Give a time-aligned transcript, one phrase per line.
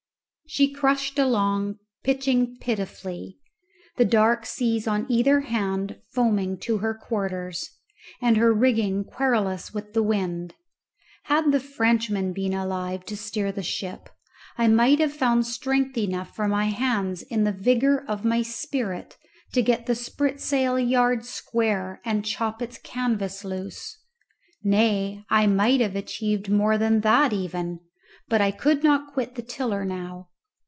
[0.47, 3.39] She crushed along, pitching pitifully,
[3.95, 7.69] the dark seas on either hand foaming to her quarters,
[8.21, 10.55] and her rigging querulous with the wind.
[11.23, 14.09] Had the Frenchman been alive to steer the ship,
[14.57, 19.15] I might have found strength enough for my hands in the vigour of my spirit
[19.53, 23.97] to get the spritsail yard square and chop its canvas loose
[24.61, 27.79] nay, I might have achieved more than that even;
[28.27, 30.27] but I could not quit the tiller now.